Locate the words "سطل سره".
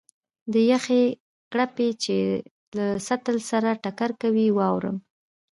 3.07-3.69